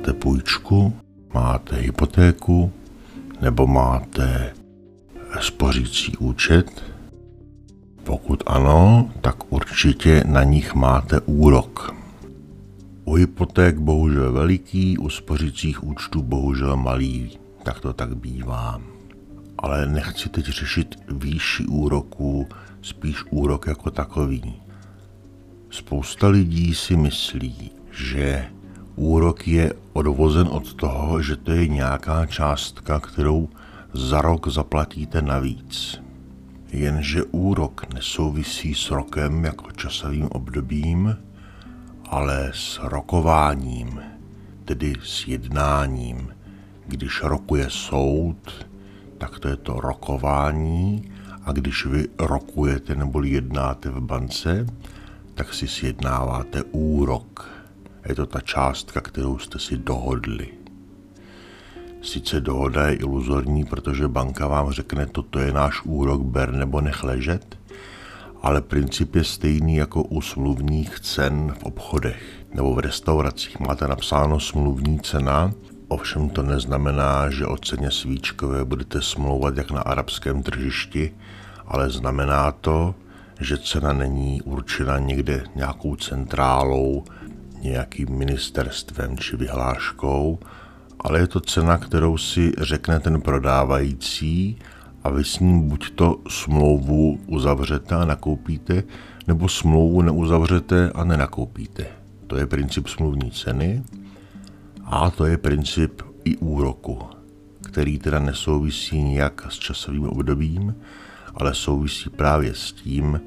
[0.00, 0.96] máte půjčku,
[1.34, 2.72] máte hypotéku
[3.40, 4.54] nebo máte
[5.40, 6.82] spořící účet?
[8.04, 11.94] Pokud ano, tak určitě na nich máte úrok.
[13.04, 17.38] U hypoték bohužel veliký, u spořících účtů bohužel malý.
[17.62, 18.80] Tak to tak bývá.
[19.58, 22.48] Ale nechci teď řešit výši úroků,
[22.82, 24.54] spíš úrok jako takový.
[25.70, 28.46] Spousta lidí si myslí, že
[29.00, 33.48] úrok je odvozen od toho, že to je nějaká částka, kterou
[33.92, 36.00] za rok zaplatíte navíc.
[36.72, 41.16] Jenže úrok nesouvisí s rokem jako časovým obdobím,
[42.04, 44.00] ale s rokováním,
[44.64, 46.28] tedy s jednáním.
[46.86, 48.66] Když rokuje soud,
[49.18, 51.12] tak to je to rokování
[51.44, 54.66] a když vy rokujete nebo jednáte v bance,
[55.34, 57.59] tak si sjednáváte úrok.
[58.08, 60.48] Je to ta částka, kterou jste si dohodli.
[62.02, 67.02] Sice dohoda je iluzorní, protože banka vám řekne, toto je náš úrok, ber nebo nech
[67.02, 67.58] ležet,
[68.42, 72.22] ale princip je stejný jako u smluvních cen v obchodech
[72.54, 73.60] nebo v restauracích.
[73.60, 75.52] Máte napsáno smluvní cena,
[75.88, 81.14] ovšem to neznamená, že o ceně svíčkové budete smlouvat jak na arabském tržišti,
[81.66, 82.94] ale znamená to,
[83.40, 87.04] že cena není určena někde nějakou centrálou,
[87.62, 90.38] nějakým ministerstvem či vyhláškou,
[91.00, 94.58] ale je to cena, kterou si řekne ten prodávající
[95.04, 98.82] a vy s ním buď to smlouvu uzavřete a nakoupíte,
[99.26, 101.86] nebo smlouvu neuzavřete a nenakoupíte.
[102.26, 103.82] To je princip smluvní ceny
[104.84, 106.98] a to je princip i úroku,
[107.62, 110.74] který teda nesouvisí nijak s časovým obdobím,
[111.34, 113.20] ale souvisí právě s tím,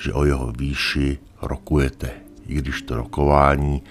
[0.00, 2.10] že o jeho výši rokujete,
[2.50, 3.82] i když to rokování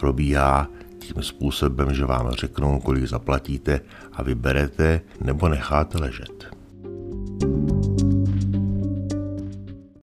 [0.00, 3.80] probíhá tím způsobem, že vám řeknou, kolik zaplatíte
[4.12, 6.48] a vyberete nebo necháte ležet.
[7.40, 7.77] thank you